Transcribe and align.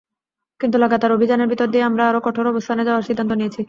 কিন্তু 0.59 0.77
লাগাতার 0.77 1.11
অভিযানের 1.11 1.47
ভেতর 1.47 1.67
দিয়ে 1.67 1.87
আমরা 1.89 2.03
আরও 2.07 2.19
কঠোর 2.23 2.45
অবস্থানে 2.47 2.81
যাওয়ার 2.85 3.07
সিদ্ধান্ত 3.07 3.31
নিয়েছি। 3.33 3.59